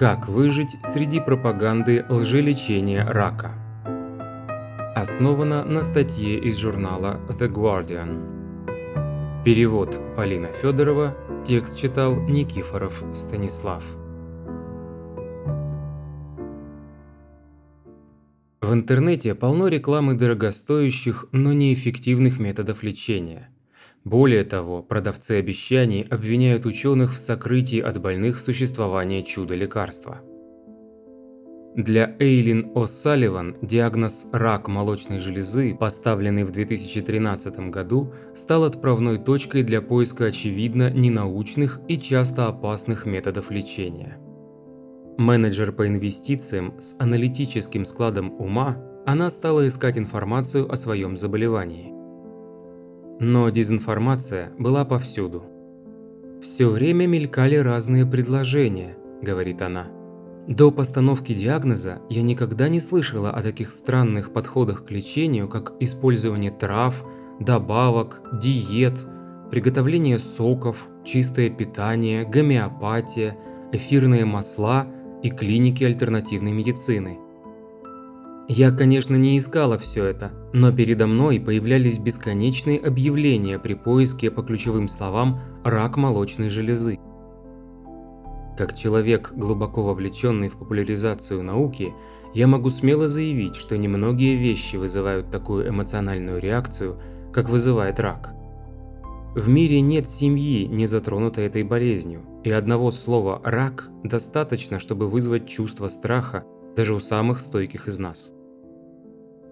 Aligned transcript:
Как 0.00 0.28
выжить 0.28 0.78
среди 0.82 1.20
пропаганды 1.20 2.06
лжелечения 2.08 3.04
рака? 3.04 3.52
Основано 4.96 5.62
на 5.66 5.82
статье 5.82 6.38
из 6.38 6.56
журнала 6.56 7.20
The 7.28 7.52
Guardian. 7.52 9.44
Перевод 9.44 10.00
Полина 10.16 10.48
Федорова, 10.48 11.14
текст 11.46 11.78
читал 11.78 12.16
Никифоров 12.16 13.04
Станислав. 13.12 13.84
В 18.62 18.72
интернете 18.72 19.34
полно 19.34 19.68
рекламы 19.68 20.14
дорогостоящих, 20.14 21.26
но 21.32 21.52
неэффективных 21.52 22.40
методов 22.40 22.82
лечения– 22.82 23.50
более 24.04 24.44
того, 24.44 24.82
продавцы 24.82 25.32
обещаний 25.32 26.02
обвиняют 26.02 26.64
ученых 26.64 27.12
в 27.12 27.16
сокрытии 27.16 27.80
от 27.80 28.00
больных 28.00 28.38
существования 28.38 29.22
чудо-лекарства. 29.22 30.22
Для 31.76 32.16
Эйлин 32.18 32.72
О'Салливан 32.74 33.56
диагноз 33.62 34.28
«рак 34.32 34.66
молочной 34.68 35.18
железы», 35.18 35.76
поставленный 35.78 36.44
в 36.44 36.50
2013 36.50 37.70
году, 37.70 38.12
стал 38.34 38.64
отправной 38.64 39.18
точкой 39.18 39.62
для 39.62 39.80
поиска 39.80 40.26
очевидно 40.26 40.90
ненаучных 40.90 41.80
и 41.86 41.98
часто 41.98 42.48
опасных 42.48 43.06
методов 43.06 43.50
лечения. 43.50 44.18
Менеджер 45.16 45.70
по 45.72 45.86
инвестициям 45.86 46.80
с 46.80 46.96
аналитическим 46.98 47.84
складом 47.84 48.32
ума, 48.40 48.82
она 49.06 49.30
стала 49.30 49.68
искать 49.68 49.98
информацию 49.98 50.72
о 50.72 50.76
своем 50.76 51.16
заболевании– 51.16 51.92
но 53.20 53.50
дезинформация 53.50 54.50
была 54.58 54.84
повсюду. 54.84 55.44
«Все 56.42 56.68
время 56.68 57.06
мелькали 57.06 57.56
разные 57.56 58.06
предложения»,– 58.06 58.96
говорит 59.22 59.60
она. 59.60 59.88
До 60.48 60.72
постановки 60.72 61.34
диагноза 61.34 62.00
я 62.08 62.22
никогда 62.22 62.68
не 62.68 62.80
слышала 62.80 63.30
о 63.30 63.42
таких 63.42 63.72
странных 63.72 64.32
подходах 64.32 64.86
к 64.86 64.90
лечению, 64.90 65.48
как 65.48 65.74
использование 65.80 66.50
трав, 66.50 67.04
добавок, 67.38 68.22
диет, 68.32 69.06
приготовление 69.50 70.18
соков, 70.18 70.88
чистое 71.04 71.50
питание, 71.50 72.24
гомеопатия, 72.24 73.36
эфирные 73.70 74.24
масла 74.24 74.86
и 75.22 75.28
клиники 75.28 75.84
альтернативной 75.84 76.52
медицины– 76.52 77.18
я, 78.52 78.72
конечно, 78.72 79.14
не 79.14 79.38
искала 79.38 79.78
все 79.78 80.06
это, 80.06 80.32
но 80.52 80.72
передо 80.72 81.06
мной 81.06 81.38
появлялись 81.38 82.00
бесконечные 82.00 82.80
объявления 82.80 83.60
при 83.60 83.74
поиске 83.74 84.28
по 84.28 84.42
ключевым 84.42 84.88
словам 84.88 85.40
«рак 85.62 85.96
молочной 85.96 86.50
железы». 86.50 86.98
Как 88.58 88.76
человек, 88.76 89.32
глубоко 89.36 89.82
вовлеченный 89.82 90.48
в 90.48 90.58
популяризацию 90.58 91.44
науки, 91.44 91.94
я 92.34 92.48
могу 92.48 92.70
смело 92.70 93.06
заявить, 93.06 93.54
что 93.54 93.78
немногие 93.78 94.34
вещи 94.34 94.74
вызывают 94.74 95.30
такую 95.30 95.68
эмоциональную 95.68 96.40
реакцию, 96.40 97.00
как 97.32 97.48
вызывает 97.48 98.00
рак. 98.00 98.34
В 99.36 99.48
мире 99.48 99.80
нет 99.80 100.08
семьи, 100.08 100.66
не 100.66 100.86
затронутой 100.86 101.46
этой 101.46 101.62
болезнью, 101.62 102.22
и 102.42 102.50
одного 102.50 102.90
слова 102.90 103.40
«рак» 103.44 103.88
достаточно, 104.02 104.80
чтобы 104.80 105.06
вызвать 105.06 105.46
чувство 105.46 105.86
страха 105.86 106.42
даже 106.74 106.96
у 106.96 106.98
самых 106.98 107.38
стойких 107.38 107.86
из 107.86 108.00
нас. 108.00 108.32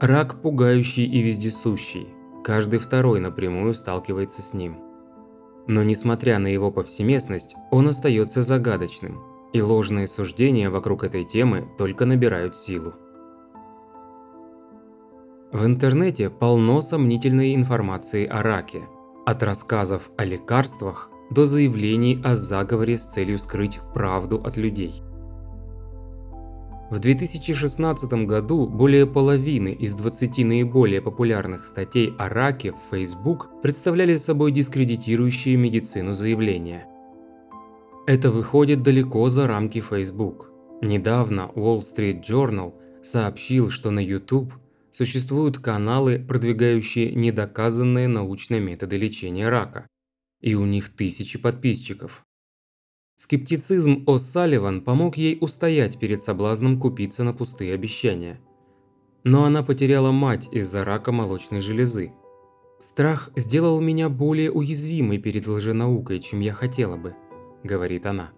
Рак 0.00 0.40
пугающий 0.42 1.06
и 1.06 1.20
вездесущий, 1.22 2.06
каждый 2.44 2.78
второй 2.78 3.18
напрямую 3.18 3.74
сталкивается 3.74 4.42
с 4.42 4.54
ним. 4.54 4.76
Но 5.66 5.82
несмотря 5.82 6.38
на 6.38 6.46
его 6.46 6.70
повсеместность, 6.70 7.56
он 7.72 7.88
остается 7.88 8.44
загадочным, 8.44 9.20
и 9.52 9.60
ложные 9.60 10.06
суждения 10.06 10.70
вокруг 10.70 11.02
этой 11.02 11.24
темы 11.24 11.68
только 11.78 12.04
набирают 12.04 12.54
силу. 12.54 12.94
В 15.50 15.66
интернете 15.66 16.30
полно 16.30 16.80
сомнительной 16.80 17.56
информации 17.56 18.24
о 18.24 18.40
раке, 18.44 18.82
от 19.26 19.42
рассказов 19.42 20.10
о 20.16 20.24
лекарствах 20.24 21.10
до 21.30 21.44
заявлений 21.44 22.22
о 22.22 22.36
заговоре 22.36 22.98
с 22.98 23.04
целью 23.04 23.36
скрыть 23.36 23.80
правду 23.94 24.40
от 24.44 24.56
людей. 24.58 25.02
В 26.90 27.00
2016 27.00 28.10
году 28.24 28.66
более 28.66 29.06
половины 29.06 29.74
из 29.74 29.92
20 29.92 30.38
наиболее 30.38 31.02
популярных 31.02 31.66
статей 31.66 32.14
о 32.18 32.30
раке 32.30 32.72
в 32.72 32.78
Facebook 32.90 33.60
представляли 33.60 34.16
собой 34.16 34.52
дискредитирующие 34.52 35.56
медицину 35.56 36.14
заявления. 36.14 36.86
Это 38.06 38.30
выходит 38.30 38.82
далеко 38.82 39.28
за 39.28 39.46
рамки 39.46 39.82
Facebook. 39.82 40.50
Недавно 40.80 41.50
Wall 41.54 41.80
Street 41.80 42.22
Journal 42.22 42.72
сообщил, 43.02 43.68
что 43.68 43.90
на 43.90 44.00
YouTube 44.00 44.54
существуют 44.90 45.58
каналы, 45.58 46.18
продвигающие 46.18 47.12
недоказанные 47.12 48.08
научные 48.08 48.62
методы 48.62 48.96
лечения 48.96 49.50
рака, 49.50 49.86
и 50.40 50.54
у 50.54 50.64
них 50.64 50.96
тысячи 50.96 51.38
подписчиков. 51.38 52.24
Скептицизм 53.18 54.04
О'Салливан 54.06 54.80
помог 54.80 55.16
ей 55.16 55.38
устоять 55.40 55.98
перед 55.98 56.22
соблазном 56.22 56.78
купиться 56.78 57.24
на 57.24 57.34
пустые 57.34 57.74
обещания. 57.74 58.40
Но 59.24 59.42
она 59.42 59.64
потеряла 59.64 60.12
мать 60.12 60.48
из-за 60.52 60.84
рака 60.84 61.10
молочной 61.10 61.60
железы. 61.60 62.12
«Страх 62.78 63.30
сделал 63.34 63.80
меня 63.80 64.08
более 64.08 64.52
уязвимой 64.52 65.18
перед 65.18 65.48
лженаукой, 65.48 66.20
чем 66.20 66.38
я 66.38 66.52
хотела 66.52 66.96
бы»,– 66.96 67.16
говорит 67.64 68.06
она. 68.06 68.30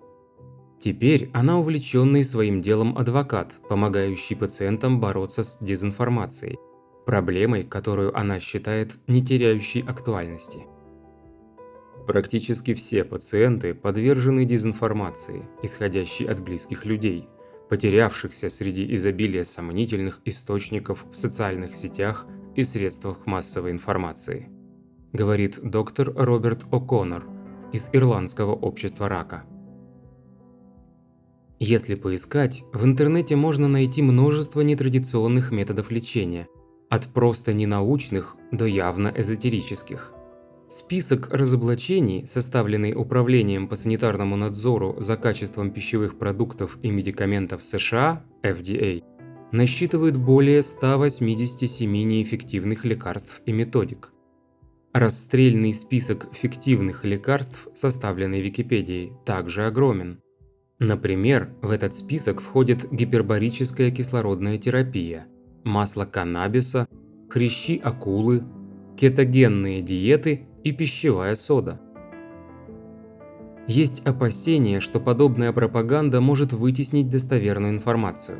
Теперь 0.79 1.31
она 1.35 1.59
увлеченный 1.59 2.25
своим 2.25 2.63
делом 2.63 2.97
адвокат, 2.97 3.61
помогающий 3.69 4.35
пациентам 4.35 4.99
бороться 4.99 5.45
с 5.45 5.59
дезинформацией, 5.59 6.59
проблемой, 7.05 7.65
которую 7.65 8.17
она 8.17 8.41
считает 8.41 8.97
не 9.07 9.23
теряющей 9.23 9.83
актуальности. 9.83 10.61
Практически 12.07 12.75
все 12.75 13.05
пациенты 13.05 13.75
подвержены 13.75 14.45
дезинформации, 14.45 15.43
исходящей 15.63 16.27
от 16.27 16.41
близких 16.41 16.85
людей, 16.85 17.29
потерявшихся 17.69 18.51
среди 18.51 18.95
изобилия 18.95 19.45
сомнительных 19.45 20.21
источников 20.25 21.07
в 21.11 21.17
социальных 21.17 21.75
сетях 21.75 22.27
и 22.57 22.63
средствах 22.65 23.27
массовой 23.27 23.71
информации, 23.71 24.49
говорит 25.13 25.61
доктор 25.63 26.13
Роберт 26.15 26.65
О'Коннор 26.73 27.25
из 27.73 27.91
Ирландского 27.93 28.55
общества 28.55 29.09
рака. 29.09 29.45
Если 31.61 31.95
поискать, 31.95 32.65
в 32.73 32.85
интернете 32.85 33.37
можно 33.37 33.69
найти 33.69 34.03
множество 34.03 34.63
нетрадиционных 34.63 35.53
методов 35.53 35.91
лечения, 35.91 36.49
от 36.89 37.13
просто 37.13 37.53
ненаучных 37.53 38.37
до 38.51 38.65
явно 38.65 39.13
эзотерических– 39.15 40.15
Список 40.71 41.35
разоблачений, 41.35 42.29
составленный 42.29 42.95
Управлением 42.95 43.67
по 43.67 43.75
санитарному 43.75 44.37
надзору 44.37 44.95
за 45.01 45.17
качеством 45.17 45.73
пищевых 45.73 46.17
продуктов 46.17 46.79
и 46.81 46.93
медикаментов 46.93 47.65
США 47.65 48.23
FDA, 48.45 49.03
насчитывает 49.51 50.17
более 50.17 50.63
187 50.63 51.91
неэффективных 51.91 52.85
лекарств 52.85 53.43
и 53.47 53.53
методик. 53.53 54.13
Расстрельный 54.93 55.75
список 55.75 56.29
фиктивных 56.33 57.05
лекарств, 57.05 57.67
составленный 57.75 58.41
Википедией, 58.41 59.13
также 59.27 59.67
огромен. 59.67 60.21
Например, 60.79 61.53
в 61.63 61.71
этот 61.73 61.95
список 61.95 62.41
входит 62.41 62.87
гипербарическая 62.93 63.91
кислородная 63.91 64.57
терапия, 64.57 65.27
масло 65.65 66.05
каннабиса, 66.05 66.87
хрящи 67.29 67.77
акулы, 67.83 68.45
кетогенные 68.97 69.83
диеты 69.83 70.47
и 70.65 70.73
пищевая 70.73 71.37
сода. 71.37 71.81
Есть 73.67 74.07
опасения, 74.07 74.81
что 74.81 74.99
подобная 74.99 75.53
пропаганда 75.53 76.21
может 76.21 76.53
вытеснить 76.53 77.09
достоверную 77.09 77.73
информацию. 77.73 78.39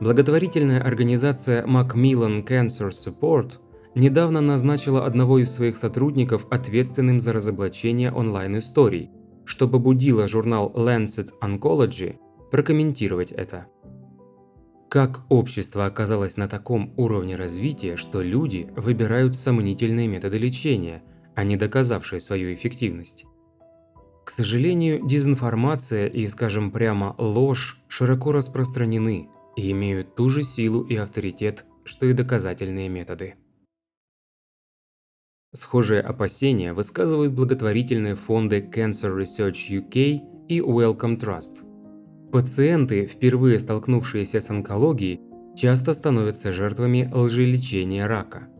Благотворительная 0.00 0.82
организация 0.82 1.64
Macmillan 1.66 2.46
Cancer 2.46 2.90
Support 2.90 3.58
недавно 3.94 4.40
назначила 4.40 5.06
одного 5.06 5.38
из 5.38 5.50
своих 5.50 5.76
сотрудников 5.76 6.46
ответственным 6.50 7.20
за 7.20 7.32
разоблачение 7.32 8.12
онлайн-историй, 8.12 9.10
что 9.44 9.68
побудило 9.68 10.28
журнал 10.28 10.72
Lancet 10.74 11.30
Oncology 11.42 12.16
прокомментировать 12.50 13.32
это. 13.32 13.66
Как 14.88 15.20
общество 15.28 15.86
оказалось 15.86 16.36
на 16.36 16.48
таком 16.48 16.92
уровне 16.96 17.36
развития, 17.36 17.96
что 17.96 18.22
люди 18.22 18.68
выбирают 18.76 19.36
сомнительные 19.36 20.08
методы 20.08 20.38
лечения, 20.38 21.02
а 21.40 21.44
не 21.44 21.56
доказавшие 21.56 22.20
свою 22.20 22.52
эффективность. 22.52 23.24
К 24.26 24.30
сожалению, 24.30 25.00
дезинформация 25.06 26.06
и, 26.06 26.26
скажем 26.28 26.70
прямо, 26.70 27.14
ложь 27.16 27.80
широко 27.88 28.32
распространены 28.32 29.30
и 29.56 29.70
имеют 29.70 30.16
ту 30.16 30.28
же 30.28 30.42
силу 30.42 30.82
и 30.82 30.96
авторитет, 30.96 31.64
что 31.82 32.04
и 32.04 32.12
доказательные 32.12 32.90
методы. 32.90 33.36
Схожие 35.54 36.02
опасения 36.02 36.74
высказывают 36.74 37.32
благотворительные 37.32 38.16
фонды 38.16 38.60
Cancer 38.60 39.16
Research 39.16 39.70
UK 39.70 40.20
и 40.46 40.58
Wellcome 40.60 41.18
Trust. 41.18 42.30
Пациенты, 42.30 43.06
впервые 43.06 43.58
столкнувшиеся 43.58 44.42
с 44.42 44.50
онкологией, 44.50 45.22
часто 45.56 45.94
становятся 45.94 46.52
жертвами 46.52 47.10
лжелечения 47.10 48.06
рака. 48.06 48.50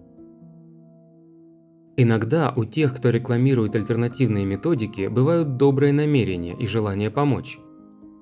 Иногда 1.97 2.53
у 2.57 2.65
тех, 2.65 2.97
кто 2.97 3.11
рекламирует 3.11 3.77
альтернативные 3.77 4.45
методики, 4.45 5.09
бывают 5.09 5.57
добрые 5.57 5.93
намерения 5.93 6.57
и 6.57 6.67
желание 6.67 7.11
помочь. 7.11 7.59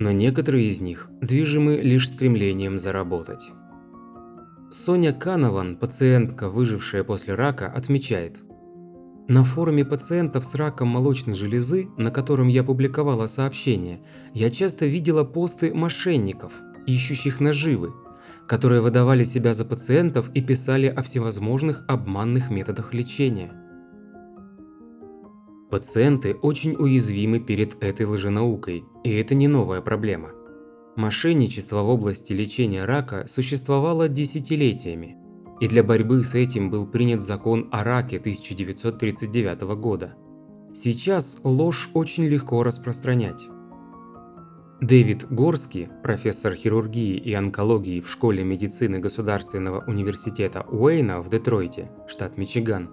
Но 0.00 0.12
некоторые 0.12 0.68
из 0.68 0.80
них 0.80 1.10
движимы 1.20 1.76
лишь 1.76 2.08
стремлением 2.08 2.78
заработать. 2.78 3.52
Соня 4.70 5.12
Канован, 5.12 5.76
пациентка, 5.76 6.50
выжившая 6.50 7.04
после 7.04 7.34
рака, 7.34 7.66
отмечает. 7.66 8.42
На 9.28 9.44
форуме 9.44 9.84
пациентов 9.84 10.44
с 10.44 10.54
раком 10.54 10.88
молочной 10.88 11.34
железы, 11.34 11.88
на 11.98 12.10
котором 12.10 12.48
я 12.48 12.64
публиковала 12.64 13.26
сообщения, 13.26 14.00
я 14.32 14.50
часто 14.50 14.86
видела 14.86 15.22
посты 15.24 15.74
мошенников, 15.74 16.54
ищущих 16.86 17.40
наживы, 17.40 17.92
которые 18.48 18.80
выдавали 18.80 19.24
себя 19.24 19.52
за 19.52 19.64
пациентов 19.64 20.30
и 20.32 20.40
писали 20.40 20.86
о 20.86 21.02
всевозможных 21.02 21.84
обманных 21.86 22.50
методах 22.50 22.94
лечения. 22.94 23.52
Пациенты 25.70 26.34
очень 26.34 26.74
уязвимы 26.74 27.40
перед 27.40 27.80
этой 27.82 28.06
лженаукой, 28.06 28.84
и 29.04 29.12
это 29.12 29.34
не 29.34 29.48
новая 29.48 29.82
проблема. 29.82 30.30
Мошенничество 30.96 31.82
в 31.82 31.90
области 31.90 32.32
лечения 32.32 32.86
рака 32.86 33.26
существовало 33.28 34.08
десятилетиями, 34.08 35.18
и 35.60 35.68
для 35.68 35.84
борьбы 35.84 36.24
с 36.24 36.34
этим 36.34 36.70
был 36.70 36.86
принят 36.86 37.22
закон 37.22 37.68
о 37.70 37.84
раке 37.84 38.16
1939 38.16 39.60
года. 39.76 40.14
Сейчас 40.72 41.40
ложь 41.44 41.90
очень 41.92 42.24
легко 42.24 42.62
распространять. 42.62 43.42
Дэвид 44.80 45.26
Горский, 45.28 45.88
профессор 46.04 46.54
хирургии 46.54 47.16
и 47.16 47.32
онкологии 47.34 48.00
в 48.00 48.08
Школе 48.08 48.44
медицины 48.44 49.00
Государственного 49.00 49.82
университета 49.88 50.64
Уэйна 50.70 51.20
в 51.20 51.28
Детройте, 51.28 51.90
штат 52.06 52.38
Мичиган, 52.38 52.88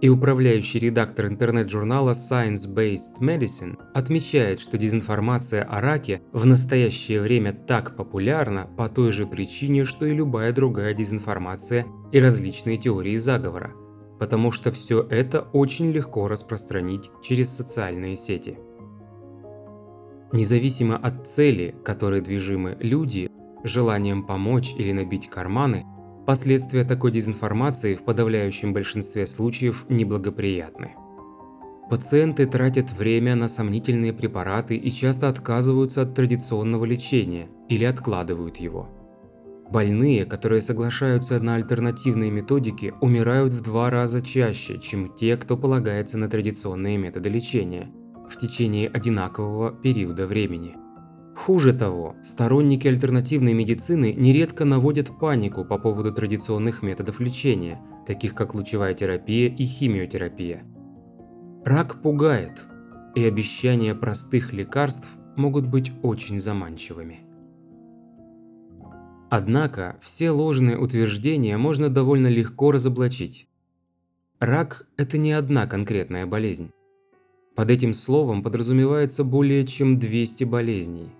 и 0.00 0.08
управляющий 0.08 0.80
редактор 0.80 1.26
интернет-журнала 1.26 2.10
Science-Based 2.10 3.20
Medicine 3.20 3.78
отмечает, 3.94 4.58
что 4.58 4.78
дезинформация 4.78 5.62
о 5.62 5.80
раке 5.80 6.22
в 6.32 6.44
настоящее 6.44 7.20
время 7.20 7.52
так 7.52 7.94
популярна 7.94 8.68
по 8.76 8.88
той 8.88 9.12
же 9.12 9.24
причине, 9.24 9.84
что 9.84 10.06
и 10.06 10.14
любая 10.14 10.52
другая 10.52 10.92
дезинформация 10.92 11.86
и 12.10 12.18
различные 12.18 12.78
теории 12.78 13.16
заговора, 13.16 13.74
потому 14.18 14.50
что 14.50 14.72
все 14.72 15.06
это 15.08 15.42
очень 15.52 15.92
легко 15.92 16.26
распространить 16.26 17.10
через 17.22 17.48
социальные 17.48 18.16
сети. 18.16 18.58
Независимо 20.32 20.96
от 20.96 21.26
цели, 21.26 21.74
которой 21.84 22.20
движимы 22.20 22.76
люди, 22.80 23.30
желанием 23.64 24.26
помочь 24.26 24.74
или 24.76 24.92
набить 24.92 25.28
карманы– 25.28 25.84
Последствия 26.28 26.84
такой 26.84 27.10
дезинформации 27.10 27.94
в 27.94 28.04
подавляющем 28.04 28.74
большинстве 28.74 29.26
случаев 29.26 29.86
неблагоприятны. 29.88 30.90
Пациенты 31.88 32.44
тратят 32.44 32.92
время 32.92 33.34
на 33.34 33.48
сомнительные 33.48 34.12
препараты 34.12 34.76
и 34.76 34.90
часто 34.90 35.30
отказываются 35.30 36.02
от 36.02 36.14
традиционного 36.14 36.84
лечения 36.84 37.48
или 37.70 37.84
откладывают 37.84 38.58
его. 38.58 38.90
Больные, 39.70 40.26
которые 40.26 40.60
соглашаются 40.60 41.40
на 41.40 41.54
альтернативные 41.54 42.30
методики, 42.30 42.92
умирают 43.00 43.54
в 43.54 43.62
два 43.62 43.88
раза 43.88 44.20
чаще, 44.20 44.78
чем 44.78 45.14
те, 45.14 45.34
кто 45.38 45.56
полагается 45.56 46.18
на 46.18 46.28
традиционные 46.28 46.98
методы 46.98 47.30
лечения 47.30 47.90
в 48.30 48.36
течение 48.38 48.88
одинакового 48.88 49.72
периода 49.72 50.26
времени. 50.26 50.76
Хуже 51.36 51.72
того, 51.72 52.16
сторонники 52.22 52.88
альтернативной 52.88 53.54
медицины 53.54 54.12
нередко 54.12 54.64
наводят 54.64 55.18
панику 55.18 55.64
по 55.64 55.78
поводу 55.78 56.12
традиционных 56.12 56.82
методов 56.82 57.20
лечения, 57.20 57.80
таких 58.06 58.34
как 58.34 58.54
лучевая 58.54 58.92
терапия 58.94 59.48
и 59.48 59.64
химиотерапия. 59.64 60.64
Рак 61.64 62.02
пугает, 62.02 62.66
и 63.14 63.24
обещания 63.24 63.94
простых 63.94 64.52
лекарств 64.52 65.08
могут 65.36 65.66
быть 65.66 65.92
очень 66.02 66.38
заманчивыми. 66.38 67.20
Однако, 69.30 69.98
все 70.00 70.30
ложные 70.30 70.78
утверждения 70.78 71.56
можно 71.56 71.88
довольно 71.90 72.28
легко 72.28 72.72
разоблачить. 72.72 73.48
Рак– 74.40 74.86
это 74.96 75.18
не 75.18 75.32
одна 75.32 75.66
конкретная 75.66 76.26
болезнь. 76.26 76.70
Под 77.58 77.72
этим 77.72 77.92
словом 77.92 78.44
подразумевается 78.44 79.24
более 79.24 79.66
чем 79.66 79.98
200 79.98 80.44
болезней. 80.44 81.10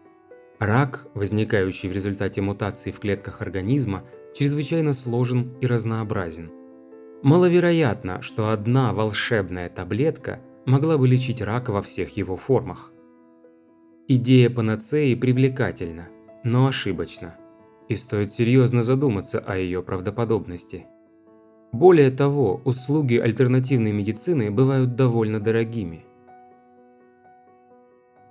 Рак, 0.60 1.08
возникающий 1.12 1.88
в 1.88 1.92
результате 1.92 2.40
мутаций 2.40 2.92
в 2.92 3.00
клетках 3.00 3.42
организма, 3.42 4.04
чрезвычайно 4.36 4.92
сложен 4.92 5.56
и 5.60 5.66
разнообразен. 5.66 6.52
Маловероятно, 7.24 8.22
что 8.22 8.50
одна 8.50 8.92
волшебная 8.92 9.68
таблетка 9.68 10.38
могла 10.64 10.96
бы 10.96 11.08
лечить 11.08 11.42
рак 11.42 11.70
во 11.70 11.82
всех 11.82 12.16
его 12.16 12.36
формах. 12.36 12.92
Идея 14.06 14.48
панацеи 14.48 15.16
привлекательна, 15.16 16.06
но 16.44 16.68
ошибочна, 16.68 17.34
и 17.88 17.96
стоит 17.96 18.30
серьезно 18.30 18.84
задуматься 18.84 19.40
о 19.40 19.56
ее 19.56 19.82
правдоподобности. 19.82 20.86
Более 21.72 22.12
того, 22.12 22.62
услуги 22.64 23.16
альтернативной 23.16 23.90
медицины 23.90 24.52
бывают 24.52 24.94
довольно 24.94 25.40
дорогими. 25.40 26.04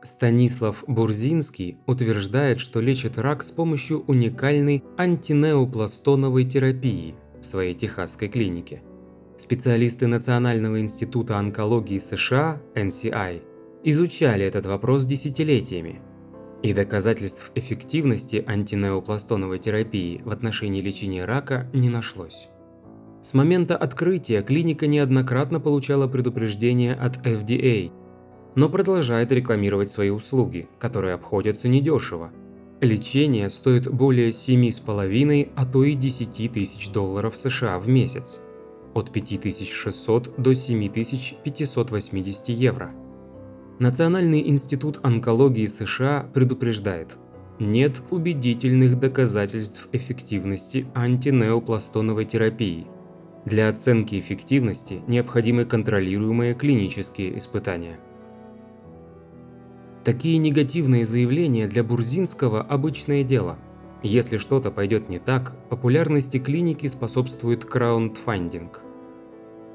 Станислав 0.07 0.85
Бурзинский 0.87 1.79
утверждает, 1.85 2.61
что 2.61 2.79
лечит 2.79 3.17
рак 3.17 3.43
с 3.43 3.51
помощью 3.51 4.05
уникальной 4.07 4.81
антинеопластоновой 4.97 6.45
терапии 6.45 7.13
в 7.41 7.45
своей 7.45 7.75
техасской 7.75 8.29
клинике. 8.29 8.81
Специалисты 9.37 10.07
Национального 10.07 10.79
института 10.79 11.37
онкологии 11.37 11.97
США, 11.97 12.61
NCI, 12.73 13.41
изучали 13.83 14.45
этот 14.45 14.65
вопрос 14.65 15.03
десятилетиями, 15.03 15.99
и 16.63 16.71
доказательств 16.71 17.51
эффективности 17.55 18.41
антинеопластоновой 18.47 19.59
терапии 19.59 20.21
в 20.23 20.31
отношении 20.31 20.81
лечения 20.81 21.25
рака 21.25 21.69
не 21.73 21.89
нашлось. 21.89 22.47
С 23.21 23.33
момента 23.33 23.75
открытия 23.75 24.41
клиника 24.41 24.87
неоднократно 24.87 25.59
получала 25.59 26.07
предупреждение 26.07 26.95
от 26.95 27.17
FDA 27.17 27.91
но 28.57 28.69
продолжает 28.69 29.31
рекламировать 29.31 29.91
свои 29.91 30.09
услуги, 30.09 30.67
которые 30.79 31.13
обходятся 31.13 31.69
недешево. 31.69 32.31
Лечение 32.81 33.51
стоит 33.51 33.87
более 33.87 34.31
7,5, 34.31 35.51
а 35.55 35.65
то 35.67 35.83
и 35.83 35.93
10 35.93 36.51
тысяч 36.51 36.89
долларов 36.89 37.37
США 37.37 37.77
в 37.77 37.87
месяц, 37.87 38.41
от 38.95 39.13
5600 39.13 40.41
до 40.41 40.55
7580 40.55 42.49
евро. 42.49 42.91
Национальный 43.77 44.49
институт 44.49 45.01
онкологии 45.03 45.67
США 45.67 46.27
предупреждает, 46.33 47.19
нет 47.59 48.01
убедительных 48.09 48.99
доказательств 48.99 49.87
эффективности 49.91 50.87
антинеопластоновой 50.95 52.25
терапии. 52.25 52.87
Для 53.45 53.69
оценки 53.69 54.19
эффективности 54.19 55.01
необходимы 55.05 55.65
контролируемые 55.65 56.55
клинические 56.55 57.37
испытания. 57.37 57.99
Такие 60.07 60.37
негативные 60.37 61.03
заявления 61.03 61.67
для 61.67 61.83
Бурзинского– 61.83 62.61
обычное 62.69 63.25
дело. 63.25 63.57
Если 64.01 64.37
что-то 64.37 64.71
пойдет 64.71 65.09
не 65.09 65.19
так, 65.19 65.53
популярности 65.67 66.39
клиники 66.39 66.87
способствует 66.87 67.65
краундфандинг. 67.65 68.83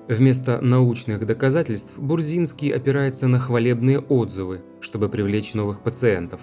Вместо 0.08 0.62
научных 0.62 1.26
доказательств 1.26 1.98
Бурзинский 1.98 2.70
опирается 2.70 3.28
на 3.28 3.38
хвалебные 3.38 3.98
отзывы, 3.98 4.62
чтобы 4.80 5.10
привлечь 5.10 5.52
новых 5.52 5.82
пациентов. 5.82 6.40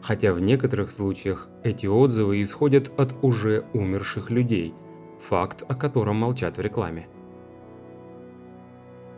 Хотя 0.00 0.32
в 0.32 0.40
некоторых 0.40 0.90
случаях 0.90 1.50
эти 1.62 1.86
отзывы 1.86 2.40
исходят 2.40 2.90
от 2.98 3.22
уже 3.22 3.66
умерших 3.74 4.30
людей, 4.30 4.72
факт 5.20 5.62
о 5.68 5.74
котором 5.74 6.16
молчат 6.16 6.56
в 6.56 6.62
рекламе. 6.62 7.06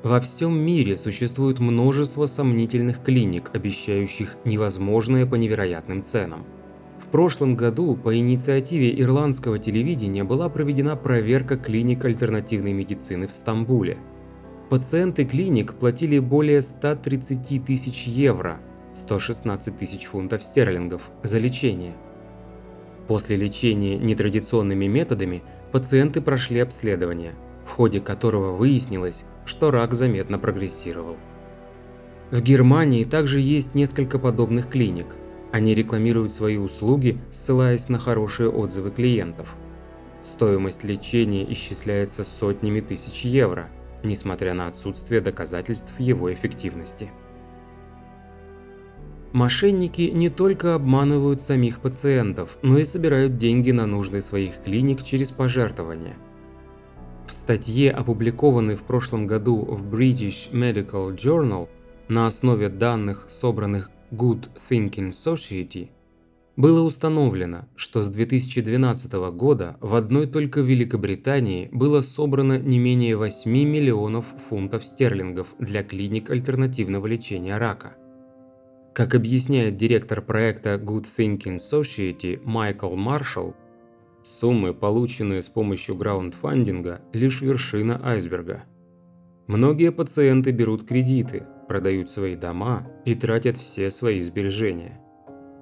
Во 0.09 0.21
всем 0.21 0.59
мире 0.59 0.97
существует 0.97 1.59
множество 1.59 2.25
сомнительных 2.25 3.03
клиник, 3.03 3.51
обещающих 3.53 4.39
невозможное 4.47 5.27
по 5.27 5.35
невероятным 5.35 6.03
ценам. 6.03 6.47
В 6.99 7.09
прошлом 7.09 7.57
году 7.57 7.95
по 7.95 8.17
инициативе 8.17 8.99
ирландского 8.99 9.59
телевидения 9.59 10.25
была 10.25 10.49
проведена 10.49 10.97
проверка 10.97 11.59
клиник 11.59 12.07
альтернативной 12.07 12.73
медицины 12.73 13.27
в 13.27 13.33
Стамбуле. 13.33 13.99
Пациенты 14.71 15.27
клиник 15.27 15.75
платили 15.75 16.19
более 16.21 16.63
130 16.63 17.67
тысяч 17.67 18.07
евро, 18.07 18.63
116 18.95 19.77
тысяч 19.77 20.07
фунтов 20.07 20.43
стерлингов, 20.43 21.11
за 21.23 21.39
лечение. 21.39 21.93
После 23.09 23.37
лечения 23.37 23.99
нетрадиционными 23.99 24.87
методами 24.87 25.43
пациенты 25.71 26.23
прошли 26.23 26.61
обследование, 26.61 27.35
в 27.69 27.71
ходе 27.71 28.01
которого 28.01 28.53
выяснилось, 28.53 29.27
что 29.45 29.71
рак 29.71 29.93
заметно 29.93 30.39
прогрессировал. 30.39 31.17
В 32.31 32.41
Германии 32.41 33.05
также 33.05 33.41
есть 33.41 33.75
несколько 33.75 34.19
подобных 34.19 34.69
клиник, 34.69 35.07
Они 35.51 35.73
рекламируют 35.73 36.31
свои 36.31 36.59
услуги, 36.59 37.19
ссылаясь 37.31 37.89
на 37.89 37.99
хорошие 37.99 38.51
отзывы 38.51 38.91
клиентов. 38.91 39.57
Стоимость 40.23 40.85
лечения 40.85 41.51
исчисляется 41.51 42.23
сотнями 42.23 42.81
тысяч 42.81 43.25
евро, 43.25 43.71
несмотря 44.03 44.53
на 44.53 44.67
отсутствие 44.67 45.23
доказательств 45.23 45.99
его 45.99 46.31
эффективности. 46.31 47.11
Мошенники 49.33 50.03
не 50.03 50.29
только 50.29 50.75
обманывают 50.75 51.41
самих 51.41 51.81
пациентов, 51.81 52.59
но 52.61 52.77
и 52.77 52.85
собирают 52.85 53.39
деньги 53.39 53.71
на 53.71 53.87
нужды 53.87 54.21
своих 54.21 54.63
клиник 54.63 55.03
через 55.03 55.31
пожертвования. 55.31 56.17
В 57.29 57.33
статье, 57.35 57.91
опубликованной 57.91 58.75
в 58.75 58.85
прошлом 58.85 59.27
году 59.27 59.59
в 59.59 59.85
British 59.85 60.51
Medical 60.51 61.15
Journal 61.15 61.69
на 62.09 62.27
основе 62.27 62.71
данных, 62.71 63.27
собранных 63.29 63.91
Good 64.11 64.49
Thinking 64.71 65.11
Society, 65.11 65.91
было 66.57 66.83
установлено, 66.83 67.69
что 67.77 68.01
с 68.01 68.09
2012 68.09 69.13
года 69.35 69.77
в 69.83 69.95
одной 69.95 70.27
только 70.27 70.63
Великобритании 70.63 71.69
было 71.71 72.01
собрано 72.01 72.59
не 72.59 72.79
менее 72.79 73.15
8 73.15 73.53
миллионов 73.53 74.25
фунтов 74.25 74.83
стерлингов 74.83 75.49
для 75.59 75.83
клиник 75.83 76.31
альтернативного 76.31 77.07
лечения 77.07 77.59
рака. 77.59 77.95
Как 78.95 79.15
объясняет 79.15 79.77
директор 79.77 80.23
проекта 80.23 80.77
Good 80.77 81.05
Thinking 81.19 81.59
Society 81.59 82.41
Майкл 82.43 82.95
Маршалл, 82.95 83.55
суммы, 84.23 84.75
полученные 84.75 85.43
с 85.43 85.49
помощью 85.49 85.97
краундфандинга, 85.97 87.03
лишь 87.13 87.41
вершина 87.41 88.01
айсберга. 88.05 88.65
Многие 89.47 89.93
пациенты 89.93 90.51
берут 90.51 90.87
кредиты, 90.87 91.47
продают 91.69 92.11
свои 92.11 92.37
дома 92.37 92.87
и 93.05 93.15
тратят 93.15 93.57
все 93.57 93.91
свои 93.91 94.21
сбережения. 94.21 95.01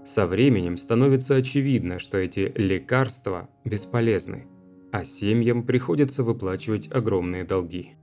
Со 0.04 0.26
временем 0.26 0.76
становится 0.76 1.36
очевидно, 1.36 1.98
что 1.98 2.18
эти 2.18 2.52
лекарства 2.54 3.48
бесполезны, 3.64 4.46
а 4.92 5.04
семьям 5.04 5.64
приходится 5.64 6.22
выплачивать 6.22 6.90
огромные 6.92 7.44
долги. 7.44 7.96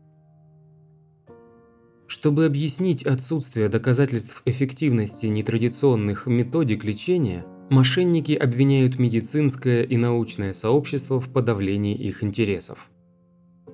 Чтобы 2.08 2.46
объяснить 2.46 3.04
отсутствие 3.04 3.70
доказательств 3.70 4.44
эффективности 4.46 5.26
нетрадиционных 5.26 6.28
методик 6.28 6.84
лечения, 6.84 7.46
мошенники 7.70 8.34
обвиняют 8.34 9.00
медицинское 9.00 9.84
и 9.84 9.98
научное 9.98 10.54
сообщество 10.54 11.20
в 11.20 11.32
подавлении 11.32 11.96
их 11.96 12.24
интересов. 12.24 12.92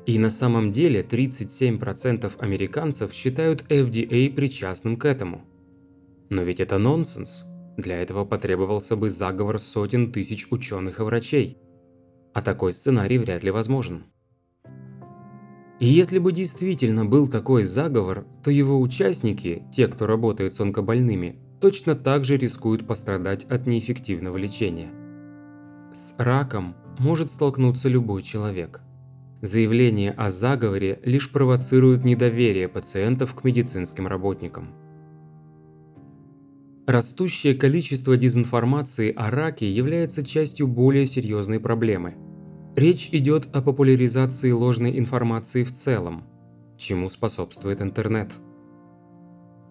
И 0.06 0.18
на 0.18 0.30
самом 0.30 0.72
деле 0.72 1.02
37% 1.02 2.40
американцев 2.40 3.14
считают 3.14 3.64
FDA 3.70 4.34
причастным 4.34 4.98
к 4.98 5.06
этому. 5.06 5.44
Но 6.30 6.42
ведь 6.42 6.60
это 6.60 6.78
нонсенс. 6.78 7.46
Для 7.78 8.02
этого 8.02 8.26
потребовался 8.26 8.96
бы 8.96 9.10
заговор 9.10 9.60
сотен 9.60 10.12
тысяч 10.12 10.48
ученых 10.52 11.00
и 11.00 11.04
врачей. 11.04 11.58
А 12.34 12.42
такой 12.42 12.74
сценарий 12.74 13.18
вряд 13.18 13.44
ли 13.44 13.52
возможен. 13.52 14.06
И 15.80 15.86
если 15.86 16.20
бы 16.20 16.34
действительно 16.34 17.06
был 17.06 17.28
такой 17.28 17.64
заговор, 17.64 18.26
то 18.44 18.52
его 18.52 18.82
участники, 18.82 19.64
те, 19.72 19.88
кто 19.88 20.08
работает 20.08 20.54
с 20.54 20.60
онкобольными, 20.60 21.40
точно 21.60 21.96
так 21.96 22.26
же 22.26 22.38
рискуют 22.38 22.88
пострадать 22.88 23.46
от 23.46 23.68
неэффективного 23.68 24.38
лечения. 24.38 24.90
С 25.94 26.16
раком 26.18 26.76
может 26.98 27.32
столкнуться 27.32 27.90
любой 27.90 28.24
человек. 28.24 28.82
Заявление 29.42 30.12
о 30.12 30.30
заговоре 30.30 31.00
лишь 31.04 31.32
провоцирует 31.32 32.04
недоверие 32.04 32.68
пациентов 32.68 33.36
к 33.36 33.44
медицинским 33.44 34.08
работникам. 34.08 34.70
Растущее 36.88 37.54
количество 37.54 38.18
дезинформации 38.18 39.14
о 39.14 39.30
раке 39.30 39.72
является 39.72 40.26
частью 40.26 40.68
более 40.68 41.06
серьезной 41.06 41.60
проблемы– 41.60 42.16
Речь 42.80 43.10
идет 43.12 43.54
о 43.54 43.62
популяризации 43.62 44.52
ложной 44.52 44.98
информации 44.98 45.66
в 45.66 45.74
целом, 45.74 46.24
чему 46.78 47.10
способствует 47.10 47.82
интернет. 47.82 48.32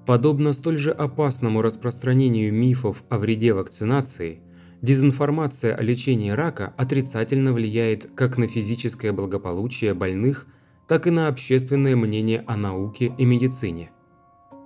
Подобно 0.08 0.54
столь 0.54 0.78
же 0.78 0.90
опасному 0.90 1.60
распространению 1.60 2.50
мифов 2.50 3.04
о 3.10 3.18
вреде 3.18 3.52
вакцинации, 3.52 4.40
дезинформация 4.80 5.74
о 5.74 5.82
лечении 5.82 6.30
рака 6.30 6.72
отрицательно 6.78 7.52
влияет 7.52 8.08
как 8.14 8.38
на 8.38 8.48
физическое 8.48 9.12
благополучие 9.12 9.92
больных, 9.92 10.46
так 10.88 11.06
и 11.06 11.10
на 11.10 11.28
общественное 11.28 11.94
мнение 11.94 12.42
о 12.46 12.56
науке 12.56 13.12
и 13.18 13.26
медицине. 13.26 13.90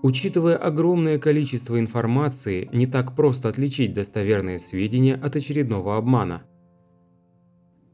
Учитывая 0.05 0.57
огромное 0.57 1.19
количество 1.19 1.81
информации, 1.81 2.71
не 2.73 2.87
так 2.87 3.17
просто 3.17 3.49
отличить 3.49 3.95
достоверные 3.95 4.61
сведения 4.61 5.17
от 5.17 5.35
очередного 5.35 5.97
обмана– 5.97 6.45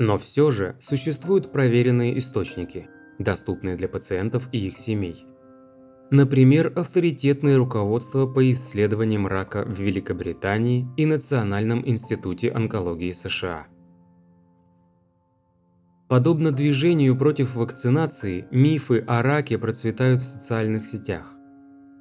но 0.00 0.16
все 0.16 0.52
же 0.52 0.76
существуют 0.80 1.50
проверенные 1.50 2.16
источники, 2.18 2.88
доступные 3.18 3.74
для 3.74 3.88
пациентов 3.88 4.48
и 4.52 4.66
их 4.66 4.78
семей. 4.78 5.26
Например, 6.10 6.72
авторитетное 6.74 7.58
руководство 7.58 8.26
по 8.26 8.50
исследованиям 8.50 9.26
рака 9.26 9.64
в 9.64 9.78
Великобритании 9.78 10.88
и 10.96 11.04
Национальном 11.04 11.86
институте 11.86 12.50
онкологии 12.50 13.12
США. 13.12 13.66
Подобно 16.08 16.50
движению 16.50 17.18
против 17.18 17.54
вакцинации, 17.56 18.46
мифы 18.50 19.04
о 19.06 19.22
раке 19.22 19.58
процветают 19.58 20.22
в 20.22 20.26
социальных 20.26 20.86
сетях. 20.86 21.34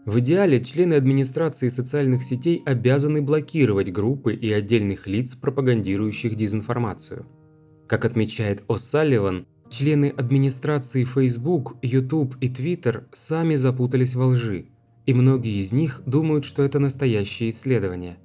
В 0.05 0.19
идеале 0.19 0.63
члены 0.63 0.93
администрации 0.93 1.67
социальных 1.67 2.23
сетей 2.23 2.63
обязаны 2.65 3.21
блокировать 3.21 3.91
группы 3.91 4.33
и 4.33 4.49
отдельных 4.53 5.07
лиц, 5.07 5.35
пропагандирующих 5.35 6.35
дезинформацию– 6.35 7.25
как 7.87 8.05
отмечает 8.05 8.63
О'Салливан, 8.67 9.47
члены 9.69 10.13
администрации 10.15 11.03
Facebook, 11.03 11.77
YouTube 11.81 12.35
и 12.41 12.49
Twitter 12.49 13.05
сами 13.13 13.55
запутались 13.55 14.15
во 14.15 14.27
лжи, 14.27 14.67
и 15.05 15.13
многие 15.13 15.61
из 15.61 15.71
них 15.71 16.01
думают, 16.05 16.45
что 16.45 16.63
это 16.63 16.79
настоящее 16.79 17.49
исследование. 17.49 18.17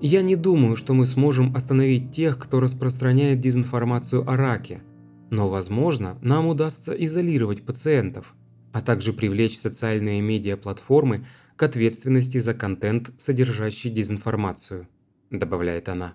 Я 0.00 0.22
не 0.22 0.36
думаю, 0.36 0.76
что 0.76 0.92
мы 0.92 1.06
сможем 1.06 1.56
остановить 1.56 2.10
тех, 2.10 2.38
кто 2.38 2.60
распространяет 2.60 3.40
дезинформацию 3.40 4.28
о 4.28 4.36
раке, 4.36 4.82
но, 5.30 5.48
возможно, 5.48 6.18
нам 6.20 6.46
удастся 6.46 6.92
изолировать 6.92 7.62
пациентов, 7.62 8.34
а 8.72 8.82
также 8.82 9.12
привлечь 9.12 9.58
социальные 9.58 10.20
медиаплатформы 10.20 11.26
к 11.56 11.62
ответственности 11.62 12.38
за 12.38 12.52
контент, 12.52 13.10
содержащий 13.16 13.90
дезинформацию, 13.90 14.86
добавляет 15.30 15.88
она. 15.88 16.14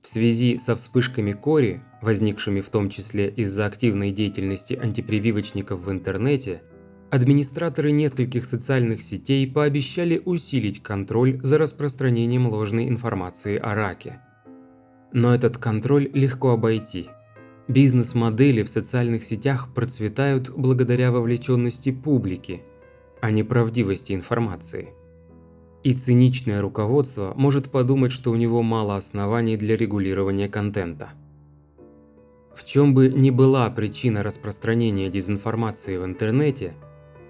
В 0.00 0.08
связи 0.08 0.58
со 0.58 0.76
вспышками 0.76 1.32
кори, 1.32 1.82
возникшими 2.02 2.60
в 2.60 2.70
том 2.70 2.88
числе 2.88 3.28
из-за 3.30 3.66
активной 3.66 4.12
деятельности 4.12 4.74
антипрививочников 4.74 5.80
в 5.80 5.90
интернете, 5.90 6.62
администраторы 7.10 7.90
нескольких 7.90 8.44
социальных 8.44 9.02
сетей 9.02 9.50
пообещали 9.50 10.22
усилить 10.24 10.82
контроль 10.82 11.40
за 11.42 11.58
распространением 11.58 12.46
ложной 12.46 12.88
информации 12.88 13.56
о 13.56 13.74
раке. 13.74 14.20
Но 15.12 15.34
этот 15.34 15.58
контроль 15.58 16.10
легко 16.12 16.50
обойти. 16.50 17.08
Бизнес-модели 17.66 18.62
в 18.62 18.68
социальных 18.68 19.24
сетях 19.24 19.74
процветают 19.74 20.50
благодаря 20.50 21.10
вовлеченности 21.10 21.92
публики, 21.92 22.62
а 23.20 23.30
не 23.30 23.42
правдивости 23.42 24.12
информации. 24.12 24.90
И 25.82 25.92
циничное 25.94 26.60
руководство 26.60 27.32
может 27.36 27.70
подумать, 27.70 28.12
что 28.12 28.30
у 28.30 28.36
него 28.36 28.62
мало 28.62 28.96
оснований 28.96 29.56
для 29.56 29.76
регулирования 29.76 30.48
контента. 30.48 31.10
В 32.54 32.64
чем 32.64 32.94
бы 32.94 33.08
ни 33.08 33.30
была 33.30 33.70
причина 33.70 34.24
распространения 34.24 35.08
дезинформации 35.08 35.96
в 35.96 36.04
интернете, 36.04 36.74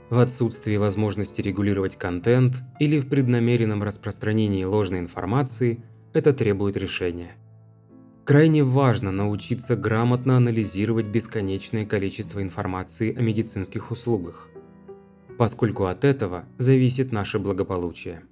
в 0.08 0.18
отсутствии 0.18 0.76
возможности 0.78 1.42
регулировать 1.42 1.96
контент 1.96 2.62
или 2.80 2.98
в 2.98 3.08
преднамеренном 3.08 3.82
распространении 3.82 4.64
ложной 4.64 5.00
информации, 5.00 5.84
это 6.14 6.32
требует 6.32 6.78
решения. 6.78 7.32
Крайне 8.24 8.64
важно 8.64 9.12
научиться 9.12 9.76
грамотно 9.76 10.36
анализировать 10.36 11.06
бесконечное 11.06 11.84
количество 11.86 12.42
информации 12.42 13.14
о 13.14 13.20
медицинских 13.20 13.90
услугах, 13.90 14.48
поскольку 15.36 15.84
от 15.84 16.04
этого 16.04 16.44
зависит 16.56 17.12
наше 17.12 17.38
благополучие. 17.38 18.22